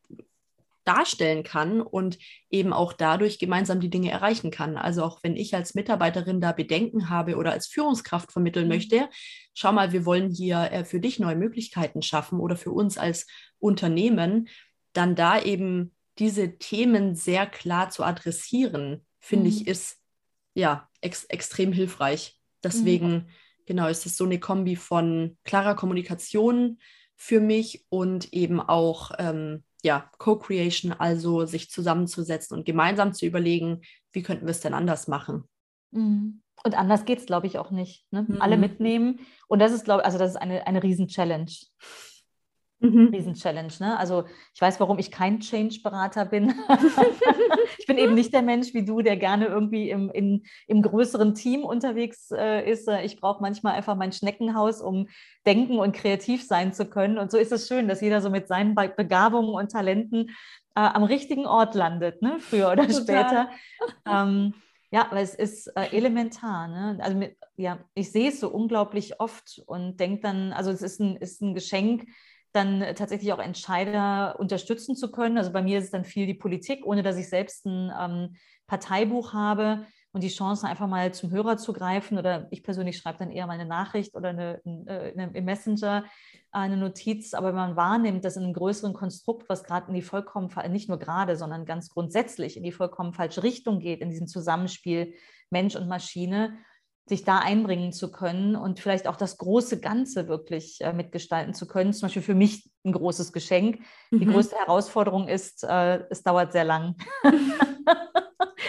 [0.84, 4.76] darstellen kann und eben auch dadurch gemeinsam die Dinge erreichen kann.
[4.76, 8.74] Also auch wenn ich als Mitarbeiterin da Bedenken habe oder als Führungskraft vermitteln mhm.
[8.74, 9.08] möchte,
[9.54, 13.26] schau mal, wir wollen hier äh, für dich neue Möglichkeiten schaffen oder für uns als
[13.58, 14.48] Unternehmen,
[14.92, 19.56] dann da eben diese Themen sehr klar zu adressieren, finde mhm.
[19.56, 19.98] ich, ist
[20.54, 22.40] ja ex extrem hilfreich.
[22.64, 23.26] Deswegen, mhm.
[23.66, 26.78] genau, ist es so eine Kombi von klarer Kommunikation
[27.14, 33.82] für mich und eben auch ähm, ja, Co-Creation, also sich zusammenzusetzen und gemeinsam zu überlegen,
[34.12, 35.44] wie könnten wir es denn anders machen.
[35.92, 36.42] Mhm.
[36.64, 38.06] Und anders geht es, glaube ich, auch nicht.
[38.10, 38.26] Ne?
[38.40, 38.62] Alle mhm.
[38.62, 39.20] mitnehmen.
[39.46, 41.52] Und das ist, glaube ich, also das ist eine, eine Riesen-Challenge.
[42.80, 43.08] Mhm.
[43.08, 43.72] Riesen-Challenge.
[43.80, 43.98] Ne?
[43.98, 46.54] Also ich weiß, warum ich kein Change-Berater bin.
[47.78, 51.34] ich bin eben nicht der Mensch wie du, der gerne irgendwie im, in, im größeren
[51.34, 52.88] Team unterwegs äh, ist.
[53.04, 55.08] Ich brauche manchmal einfach mein Schneckenhaus, um
[55.46, 57.18] denken und kreativ sein zu können.
[57.18, 60.30] Und so ist es schön, dass jeder so mit seinen Begabungen und Talenten
[60.74, 62.36] äh, am richtigen Ort landet, ne?
[62.40, 63.02] früher oder Total.
[63.02, 63.50] später.
[64.06, 64.54] Ähm,
[64.90, 66.68] Ja, weil es ist äh, elementar.
[66.68, 66.98] Ne?
[67.02, 71.00] Also mit, ja, ich sehe es so unglaublich oft und denke dann, also es ist
[71.00, 72.06] ein, ist ein Geschenk,
[72.56, 75.38] dann tatsächlich auch Entscheider unterstützen zu können.
[75.38, 78.36] Also bei mir ist es dann viel die Politik, ohne dass ich selbst ein ähm,
[78.66, 82.18] Parteibuch habe und die Chance einfach mal zum Hörer zu greifen.
[82.18, 86.04] Oder ich persönlich schreibe dann eher mal eine Nachricht oder eine, eine, eine im Messenger
[86.50, 87.34] eine Notiz.
[87.34, 90.88] Aber wenn man wahrnimmt, dass in einem größeren Konstrukt, was gerade in die vollkommen, nicht
[90.88, 95.14] nur gerade, sondern ganz grundsätzlich in die vollkommen falsche Richtung geht, in diesem Zusammenspiel
[95.50, 96.56] Mensch und Maschine,
[97.08, 101.68] sich da einbringen zu können und vielleicht auch das große Ganze wirklich äh, mitgestalten zu
[101.68, 101.92] können.
[101.92, 103.78] Zum Beispiel für mich ein großes Geschenk.
[104.10, 104.20] Mhm.
[104.20, 106.96] Die größte Herausforderung ist, äh, es dauert sehr lang.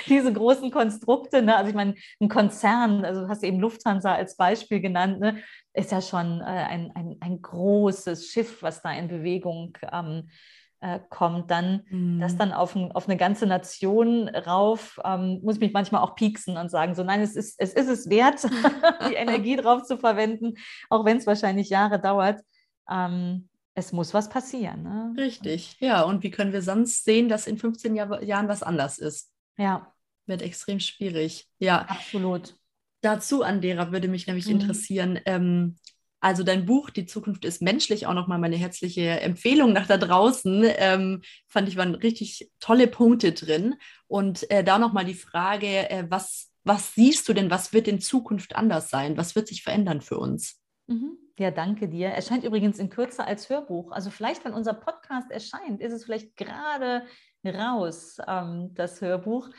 [0.07, 1.55] Diese großen Konstrukte, ne?
[1.55, 5.41] also ich meine, ein Konzern, also du hast eben Lufthansa als Beispiel genannt, ne?
[5.73, 10.29] ist ja schon äh, ein, ein, ein großes Schiff, was da in Bewegung ähm,
[10.79, 12.19] äh, kommt, dann mhm.
[12.19, 16.15] das dann auf, ein, auf, eine ganze Nation rauf, ähm, muss ich mich manchmal auch
[16.15, 18.43] pieksen und sagen, so nein, es ist es, ist es wert,
[19.09, 20.53] die Energie drauf zu verwenden,
[20.89, 22.41] auch wenn es wahrscheinlich Jahre dauert.
[22.89, 24.83] Ähm, es muss was passieren.
[24.83, 25.13] Ne?
[25.17, 26.01] Richtig, ja.
[26.01, 29.31] Und wie können wir sonst sehen, dass in 15 Jahr, Jahren was anders ist?
[29.55, 29.93] Ja.
[30.25, 31.47] Wird extrem schwierig.
[31.59, 31.81] Ja.
[31.83, 32.55] Absolut.
[33.01, 34.53] Dazu, Andera, würde mich nämlich mhm.
[34.53, 35.77] interessieren, ähm,
[36.19, 40.65] also dein Buch Die Zukunft ist menschlich, auch nochmal meine herzliche Empfehlung nach da draußen.
[40.77, 43.75] Ähm, fand ich waren richtig tolle Punkte drin.
[44.07, 48.01] Und äh, da nochmal die Frage, äh, was, was siehst du denn, was wird in
[48.01, 49.17] Zukunft anders sein?
[49.17, 50.61] Was wird sich verändern für uns?
[50.87, 51.17] Mhm.
[51.39, 52.07] Ja, danke dir.
[52.07, 53.91] Erscheint übrigens in Kürze als Hörbuch.
[53.91, 57.03] Also vielleicht, wenn unser Podcast erscheint, ist es vielleicht gerade
[57.45, 59.49] raus, ähm, das Hörbuch.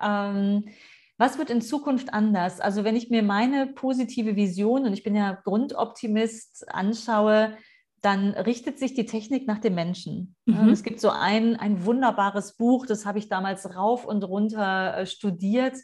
[0.00, 0.64] Ähm,
[1.18, 2.60] was wird in Zukunft anders?
[2.60, 7.56] Also wenn ich mir meine positive Vision, und ich bin ja Grundoptimist, anschaue,
[8.02, 10.36] dann richtet sich die Technik nach dem Menschen.
[10.44, 10.68] Mhm.
[10.68, 15.06] Es gibt so ein, ein wunderbares Buch, das habe ich damals rauf und runter äh,
[15.06, 15.76] studiert,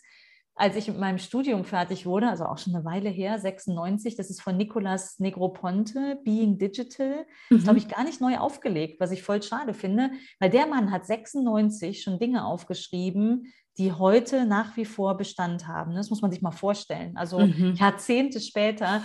[0.55, 4.29] als ich mit meinem Studium fertig wurde, also auch schon eine Weile her, 96, das
[4.29, 7.27] ist von Nicolas Negroponte, Being Digital.
[7.49, 7.69] Das mhm.
[7.69, 11.07] habe ich gar nicht neu aufgelegt, was ich voll schade finde, weil der Mann hat
[11.07, 15.95] 96 schon Dinge aufgeschrieben, die heute nach wie vor Bestand haben.
[15.95, 17.17] Das muss man sich mal vorstellen.
[17.17, 17.75] Also mhm.
[17.75, 19.03] Jahrzehnte später.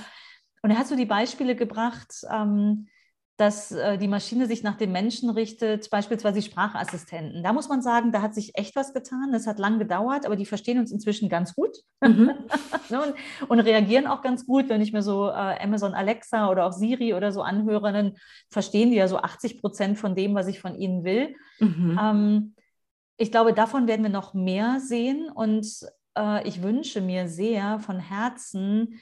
[0.62, 2.88] Und er hat so die Beispiele gebracht, ähm,
[3.38, 7.44] dass äh, die Maschine sich nach dem Menschen richtet, beispielsweise Sprachassistenten.
[7.44, 9.32] Da muss man sagen, da hat sich echt was getan.
[9.32, 12.32] Das hat lang gedauert, aber die verstehen uns inzwischen ganz gut mhm.
[12.90, 13.14] Ne, und,
[13.50, 14.70] und, reagieren auch ganz gut.
[14.70, 18.16] Wenn ich mir so äh, Amazon Alexa oder auch Siri oder so anhöre, dann
[18.50, 21.36] verstehen die ja so 80 Prozent von dem, was ich von ihnen will.
[21.60, 22.00] Mhm.
[22.02, 22.56] Ähm,
[23.18, 25.68] ich glaube, davon werden wir noch mehr sehen und
[26.18, 29.00] äh, ich wünsche mir sehr von Herzen,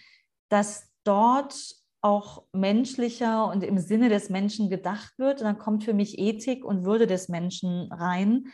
[0.50, 1.56] dass dort
[2.02, 5.42] auch menschlicher und im Sinne des Menschen gedacht wird.
[5.42, 8.48] Und dann kommt für mich Ethik und Würde des Menschen rein,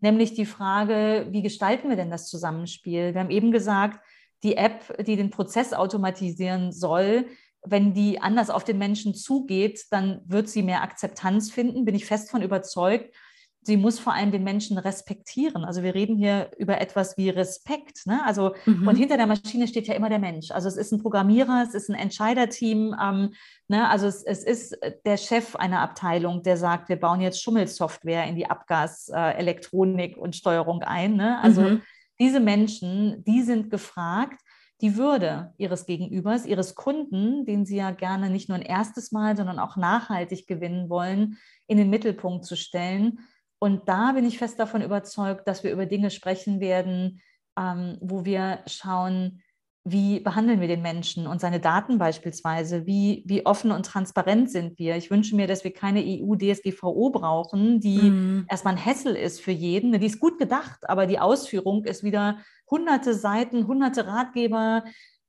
[0.00, 3.14] nämlich die Frage, wie gestalten wir denn das Zusammenspiel?
[3.14, 4.00] Wir haben eben gesagt,
[4.42, 7.26] die App, die den Prozess automatisieren soll,
[7.62, 12.06] wenn die anders auf den Menschen zugeht, dann wird sie mehr Akzeptanz finden, bin ich
[12.06, 13.12] fest von überzeugt
[13.62, 15.64] sie muss vor allem den Menschen respektieren.
[15.64, 18.06] Also wir reden hier über etwas wie Respekt.
[18.06, 18.20] Ne?
[18.24, 18.88] Also mhm.
[18.88, 20.50] und hinter der Maschine steht ja immer der Mensch.
[20.50, 22.96] Also es ist ein Programmierer, es ist ein Entscheiderteam.
[23.00, 23.34] Ähm,
[23.68, 23.88] ne?
[23.88, 28.36] Also es, es, ist der Chef einer Abteilung, der sagt, wir bauen jetzt Schummelsoftware in
[28.36, 31.16] die Abgaselektronik äh, und Steuerung ein.
[31.16, 31.38] Ne?
[31.42, 31.82] Also mhm.
[32.18, 34.40] diese Menschen, die sind gefragt
[34.80, 39.36] die Würde ihres Gegenübers, ihres Kunden, den sie ja gerne nicht nur ein erstes Mal,
[39.36, 43.18] sondern auch nachhaltig gewinnen wollen, in den Mittelpunkt zu stellen
[43.58, 47.20] und da bin ich fest davon überzeugt, dass wir über Dinge sprechen werden,
[47.58, 49.42] ähm, wo wir schauen,
[49.84, 54.78] wie behandeln wir den Menschen und seine Daten beispielsweise, wie, wie offen und transparent sind
[54.78, 54.96] wir.
[54.96, 58.46] Ich wünsche mir, dass wir keine EU-DSGVO brauchen, die mhm.
[58.50, 59.98] erstmal ein Hessel ist für jeden.
[59.98, 62.38] Die ist gut gedacht, aber die Ausführung ist wieder
[62.70, 64.84] hunderte Seiten, hunderte Ratgeber,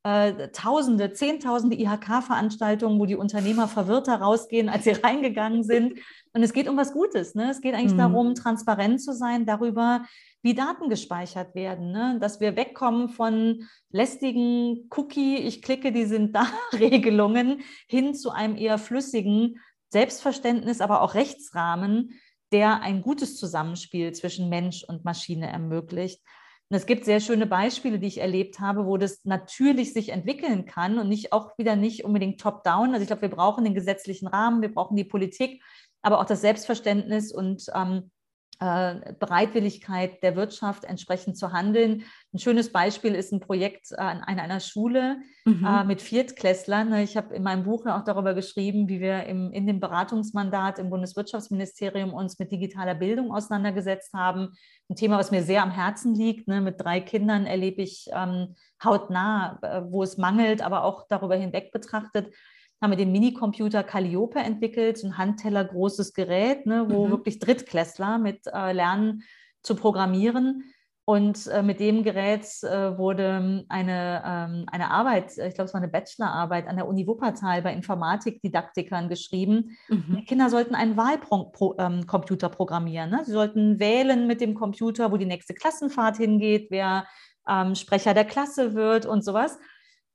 [0.10, 6.00] äh, Tausende, Zehntausende IHK-Veranstaltungen, wo die Unternehmer verwirrter rausgehen, als sie reingegangen sind.
[6.34, 7.36] Und es geht um was Gutes.
[7.36, 7.50] Ne?
[7.50, 7.98] Es geht eigentlich mhm.
[7.98, 10.06] darum, transparent zu sein darüber,
[10.42, 11.92] wie Daten gespeichert werden.
[11.92, 12.18] Ne?
[12.20, 18.56] Dass wir wegkommen von lästigen Cookie, ich klicke, die sind da Regelungen, hin zu einem
[18.56, 22.14] eher flüssigen Selbstverständnis, aber auch Rechtsrahmen,
[22.52, 26.22] der ein gutes Zusammenspiel zwischen Mensch und Maschine ermöglicht.
[26.70, 30.66] Und es gibt sehr schöne Beispiele, die ich erlebt habe, wo das natürlich sich entwickeln
[30.66, 32.92] kann und nicht auch wieder nicht unbedingt top-down.
[32.92, 35.64] Also ich glaube, wir brauchen den gesetzlichen Rahmen, wir brauchen die Politik,
[36.04, 38.19] aber auch das Selbstverständnis und ähm, äh,
[38.60, 42.04] Bereitwilligkeit der Wirtschaft entsprechend zu handeln.
[42.34, 45.66] Ein schönes Beispiel ist ein Projekt an einer Schule mhm.
[45.66, 46.94] äh, mit Viertklässlern.
[46.96, 50.90] Ich habe in meinem Buch auch darüber geschrieben, wie wir im, in dem Beratungsmandat im
[50.90, 54.50] Bundeswirtschaftsministerium uns mit digitaler Bildung auseinandergesetzt haben.
[54.90, 56.50] Ein Thema, was mir sehr am Herzen liegt.
[56.50, 56.60] Ne?
[56.60, 61.72] Mit drei Kindern erlebe ich ähm, hautnah, äh, wo es mangelt, aber auch darüber hinweg
[61.72, 62.34] betrachtet
[62.82, 67.12] haben wir den Minicomputer Calliope entwickelt, so ein handtellergroßes Gerät, ne, wo mhm.
[67.12, 69.24] wirklich Drittklässler mit äh, lernen
[69.62, 70.64] zu programmieren.
[71.10, 75.82] Und äh, mit dem Gerät äh, wurde eine, ähm, eine Arbeit, ich glaube, es war
[75.82, 79.76] eine Bachelorarbeit an der Uni Wuppertal bei Informatikdidaktikern geschrieben.
[79.88, 80.18] Mhm.
[80.20, 83.10] Die Kinder sollten einen Wahlcomputer ähm, programmieren.
[83.10, 83.22] Ne?
[83.26, 87.08] Sie sollten wählen mit dem Computer, wo die nächste Klassenfahrt hingeht, wer
[87.50, 89.58] ähm, Sprecher der Klasse wird und sowas.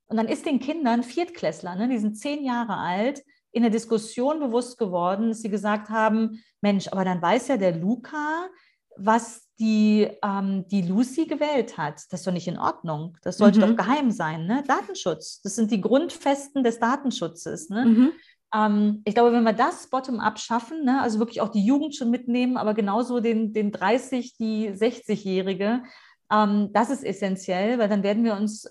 [0.09, 4.41] Und dann ist den Kindern, Viertklässler, ne, die sind zehn Jahre alt, in der Diskussion
[4.41, 8.49] bewusst geworden, dass sie gesagt haben, Mensch, aber dann weiß ja der Luca,
[8.97, 12.03] was die, ähm, die Lucy gewählt hat.
[12.11, 13.17] Das ist doch nicht in Ordnung.
[13.23, 13.77] Das sollte mhm.
[13.77, 14.47] doch geheim sein.
[14.47, 14.65] Ne?
[14.67, 17.71] Datenschutz, das sind die Grundfesten des Datenschutzes.
[17.71, 17.85] Ne?
[17.85, 18.13] Mhm.
[18.55, 22.11] Ähm, ich glaube, wenn wir das bottom-up schaffen, ne, also wirklich auch die Jugend schon
[22.11, 25.83] mitnehmen, aber genauso den, den 30, die 60-Jährige,
[26.33, 28.69] ähm, das ist essentiell, weil dann werden wir uns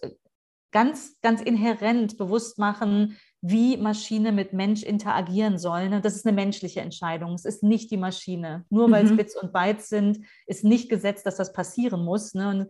[0.73, 5.93] ganz, ganz inhärent bewusst machen, wie Maschine mit Mensch interagieren sollen.
[5.93, 7.33] Und das ist eine menschliche Entscheidung.
[7.33, 8.65] Es ist nicht die Maschine.
[8.69, 9.11] Nur weil mhm.
[9.11, 12.33] es Bits und Bytes sind, ist nicht gesetzt, dass das passieren muss.
[12.33, 12.49] Ne?
[12.49, 12.61] Und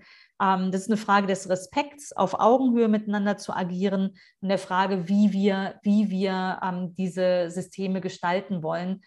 [0.41, 5.07] ähm, das ist eine Frage des Respekts, auf Augenhöhe miteinander zu agieren und der Frage,
[5.07, 9.01] wie wir, wie wir ähm, diese Systeme gestalten wollen.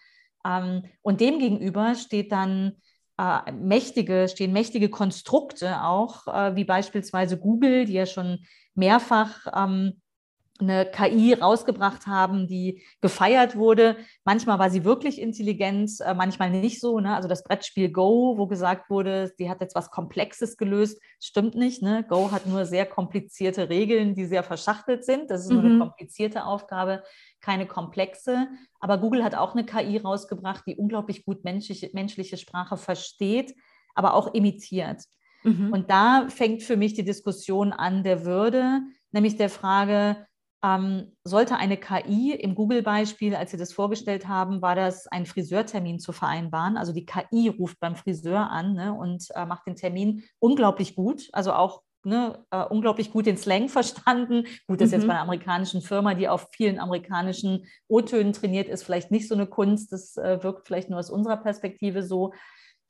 [0.45, 2.77] Ähm, und demgegenüber steht dann
[3.17, 8.39] äh, mächtige, stehen mächtige Konstrukte auch, äh, wie beispielsweise Google, die ja schon
[8.75, 10.01] mehrfach ähm,
[10.59, 13.97] eine KI rausgebracht haben, die gefeiert wurde.
[14.23, 16.99] Manchmal war sie wirklich intelligent, äh, manchmal nicht so.
[16.99, 17.15] Ne?
[17.15, 21.81] Also das Brettspiel Go, wo gesagt wurde, die hat jetzt was Komplexes gelöst, stimmt nicht.
[21.81, 22.03] Ne?
[22.07, 25.29] Go hat nur sehr komplizierte Regeln, die sehr verschachtelt sind.
[25.29, 25.79] Das ist nur eine mhm.
[25.79, 27.03] komplizierte Aufgabe,
[27.47, 28.49] keine komplexe.
[28.81, 33.55] Aber Google hat auch eine KI rausgebracht, die unglaublich gut menschliche, menschliche Sprache versteht,
[33.95, 35.03] aber auch imitiert.
[35.43, 35.71] Mhm.
[35.71, 38.81] Und da fängt für mich die Diskussion an der Würde,
[39.11, 40.27] nämlich der Frage,
[40.61, 45.99] ähm, sollte eine KI im Google-Beispiel, als Sie das vorgestellt haben, war das ein Friseurtermin
[45.99, 46.75] zu vereinbaren.
[46.75, 51.29] Also die KI ruft beim Friseur an ne, und äh, macht den Termin unglaublich gut,
[51.31, 54.45] also auch ne, uh, unglaublich gut den Slang verstanden.
[54.67, 55.07] Gut, das ist jetzt mhm.
[55.07, 59.47] bei einer amerikanischen Firma, die auf vielen amerikanischen O-Tönen trainiert ist, vielleicht nicht so eine
[59.47, 59.91] Kunst.
[59.91, 62.33] Das uh, wirkt vielleicht nur aus unserer Perspektive so.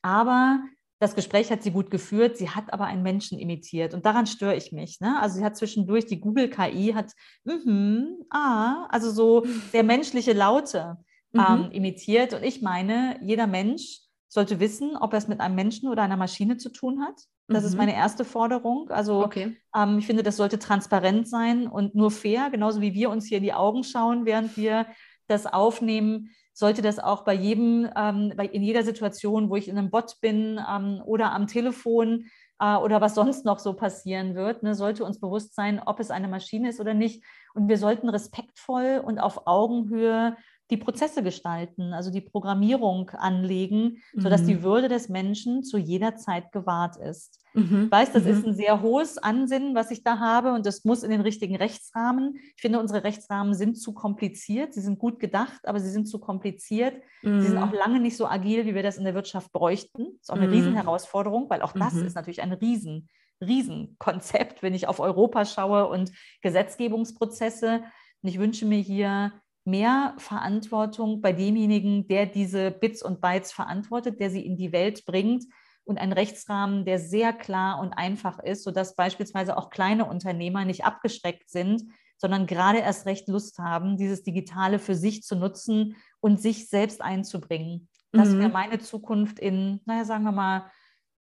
[0.01, 0.59] Aber
[0.99, 4.55] das Gespräch hat sie gut geführt, sie hat aber einen Menschen imitiert und daran störe
[4.55, 4.99] ich mich.
[4.99, 5.19] Ne?
[5.21, 7.11] Also sie hat zwischendurch die Google-KI, hat
[7.43, 10.97] mm ah, also so sehr menschliche Laute
[11.33, 11.45] mhm.
[11.47, 15.89] ähm, imitiert und ich meine, jeder Mensch sollte wissen, ob er es mit einem Menschen
[15.89, 17.15] oder einer Maschine zu tun hat.
[17.47, 17.67] Das mhm.
[17.67, 18.89] ist meine erste Forderung.
[18.89, 19.57] Also okay.
[19.75, 23.37] ähm, ich finde, das sollte transparent sein und nur fair, genauso wie wir uns hier
[23.37, 24.87] in die Augen schauen, während wir
[25.27, 29.77] das aufnehmen sollte das auch bei jedem, ähm, bei, in jeder Situation, wo ich in
[29.77, 32.25] einem Bot bin ähm, oder am Telefon
[32.59, 36.09] äh, oder was sonst noch so passieren wird, ne, sollte uns bewusst sein, ob es
[36.09, 37.23] eine Maschine ist oder nicht.
[37.53, 40.35] Und wir sollten respektvoll und auf Augenhöhe
[40.69, 44.47] die Prozesse gestalten, also die Programmierung anlegen, sodass mhm.
[44.47, 47.39] die Würde des Menschen zu jeder Zeit gewahrt ist.
[47.53, 47.85] Mhm.
[47.85, 48.29] Ich weiß, das mhm.
[48.29, 51.55] ist ein sehr hohes Ansinnen, was ich da habe und das muss in den richtigen
[51.55, 52.35] Rechtsrahmen.
[52.55, 54.73] Ich finde, unsere Rechtsrahmen sind zu kompliziert.
[54.73, 57.01] Sie sind gut gedacht, aber sie sind zu kompliziert.
[57.21, 57.77] Sie sind auch mhm.
[57.77, 60.05] lange nicht so agil, wie wir das in der Wirtschaft bräuchten.
[60.05, 60.53] Das ist auch eine mhm.
[60.53, 62.05] Riesenherausforderung, weil auch das mhm.
[62.05, 63.07] ist natürlich ein Riesen,
[63.41, 67.83] Riesenkonzept, wenn ich auf Europa schaue und Gesetzgebungsprozesse.
[68.21, 69.33] Und ich wünsche mir hier
[69.65, 75.05] mehr Verantwortung bei demjenigen, der diese Bits und Bytes verantwortet, der sie in die Welt
[75.05, 75.43] bringt
[75.83, 80.85] und einen Rechtsrahmen, der sehr klar und einfach ist, sodass beispielsweise auch kleine Unternehmer nicht
[80.85, 81.83] abgeschreckt sind,
[82.17, 87.01] sondern gerade erst recht Lust haben, dieses Digitale für sich zu nutzen und sich selbst
[87.01, 87.89] einzubringen.
[88.11, 88.39] Das mhm.
[88.39, 90.71] wäre meine Zukunft in, naja, sagen wir mal,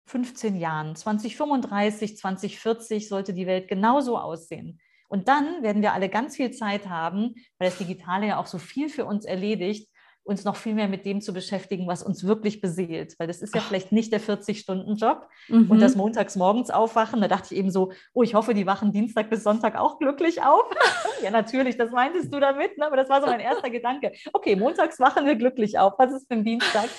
[0.05, 0.95] 15 Jahren.
[0.95, 4.79] 2035, 2040 sollte die Welt genauso aussehen.
[5.07, 8.57] Und dann werden wir alle ganz viel Zeit haben, weil das Digitale ja auch so
[8.57, 9.89] viel für uns erledigt,
[10.25, 13.13] uns noch viel mehr mit dem zu beschäftigen, was uns wirklich beseelt.
[13.19, 13.67] Weil das ist ja Ach.
[13.67, 15.69] vielleicht nicht der 40-Stunden-Job mhm.
[15.69, 17.21] und das montags morgens aufwachen.
[17.21, 20.41] Da dachte ich eben so, oh, ich hoffe, die wachen Dienstag bis Sonntag auch glücklich
[20.41, 20.63] auf.
[21.23, 22.87] ja, natürlich, das meintest du damit, ne?
[22.87, 24.13] aber das war so mein erster Gedanke.
[24.33, 25.93] Okay, montags wachen wir glücklich auf.
[25.99, 26.89] Was ist für ein Dienstag?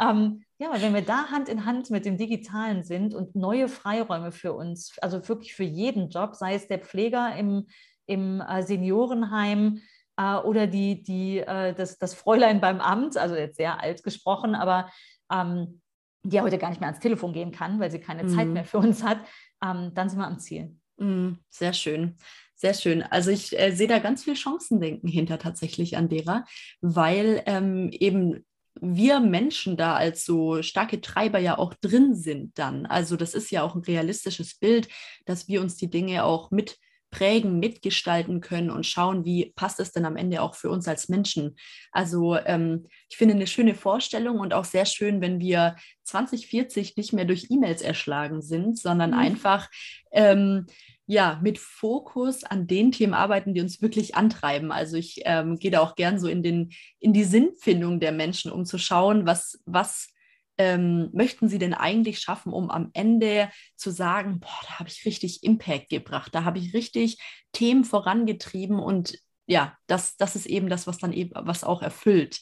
[0.00, 3.68] Ähm, ja, weil wenn wir da Hand in Hand mit dem Digitalen sind und neue
[3.68, 7.66] Freiräume für uns, also wirklich für jeden Job, sei es der Pfleger im,
[8.06, 9.82] im äh, Seniorenheim
[10.16, 14.54] äh, oder die, die, äh, das, das Fräulein beim Amt, also jetzt sehr alt gesprochen,
[14.54, 14.90] aber
[15.30, 15.80] ähm,
[16.22, 18.28] die ja heute gar nicht mehr ans Telefon gehen kann, weil sie keine mhm.
[18.28, 19.18] Zeit mehr für uns hat,
[19.64, 20.76] ähm, dann sind wir am Ziel.
[20.96, 22.16] Mhm, sehr schön.
[22.54, 23.02] Sehr schön.
[23.02, 26.44] Also ich äh, sehe da ganz viel Chancendenken hinter tatsächlich an derer,
[26.82, 28.44] weil ähm, eben
[28.80, 32.86] wir Menschen da als so starke Treiber ja auch drin sind dann.
[32.86, 34.88] Also das ist ja auch ein realistisches Bild,
[35.26, 36.78] dass wir uns die Dinge auch mit
[37.10, 41.08] prägen, mitgestalten können und schauen, wie passt es denn am Ende auch für uns als
[41.08, 41.56] Menschen.
[41.90, 47.12] Also ähm, ich finde eine schöne Vorstellung und auch sehr schön, wenn wir 2040 nicht
[47.12, 49.18] mehr durch E-Mails erschlagen sind, sondern mhm.
[49.18, 49.68] einfach
[50.12, 50.66] ähm,
[51.10, 54.70] ja, mit Fokus an den Themen arbeiten, die uns wirklich antreiben.
[54.70, 58.52] Also ich ähm, gehe da auch gern so in, den, in die Sinnfindung der Menschen,
[58.52, 60.14] um zu schauen, was, was
[60.56, 65.04] ähm, möchten sie denn eigentlich schaffen, um am Ende zu sagen, boah, da habe ich
[65.04, 67.18] richtig Impact gebracht, da habe ich richtig
[67.50, 72.38] Themen vorangetrieben und ja, das, das ist eben das, was dann eben, was auch erfüllt.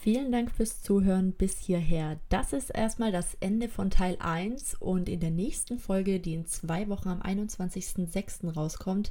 [0.00, 2.20] Vielen Dank fürs Zuhören bis hierher.
[2.28, 6.46] Das ist erstmal das Ende von Teil 1 und in der nächsten Folge, die in
[6.46, 8.54] zwei Wochen am 21.06.
[8.54, 9.10] rauskommt,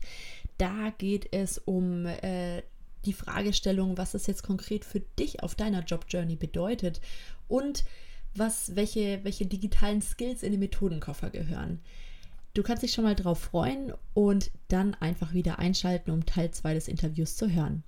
[0.58, 2.64] da geht es um äh,
[3.04, 7.02] die Fragestellung, was das jetzt konkret für dich auf deiner Job-Journey bedeutet
[7.50, 7.84] und
[8.34, 11.82] was, welche, welche digitalen Skills in den Methodenkoffer gehören.
[12.54, 16.76] Du kannst dich schon mal drauf freuen und dann einfach wieder einschalten, um Teil 2
[16.76, 17.84] des Interviews zu hören.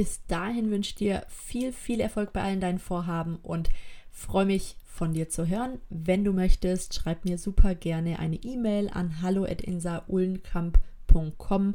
[0.00, 3.68] Bis dahin wünsche ich dir viel, viel Erfolg bei allen deinen Vorhaben und
[4.10, 5.78] freue mich von dir zu hören.
[5.90, 11.74] Wenn du möchtest, schreib mir super gerne eine E-Mail an hallo@insaullenkamp.com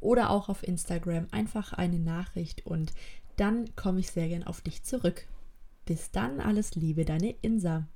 [0.00, 2.94] oder auch auf Instagram einfach eine Nachricht und
[3.36, 5.26] dann komme ich sehr gern auf dich zurück.
[5.84, 7.86] Bis dann, alles Liebe, deine Insa.